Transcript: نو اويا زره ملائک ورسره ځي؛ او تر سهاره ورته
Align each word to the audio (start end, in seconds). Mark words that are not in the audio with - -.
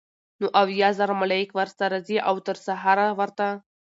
نو 0.39 0.45
اويا 0.61 0.89
زره 0.99 1.13
ملائک 1.21 1.49
ورسره 1.53 1.97
ځي؛ 2.07 2.17
او 2.29 2.35
تر 2.47 2.55
سهاره 2.65 3.07
ورته 3.19 3.47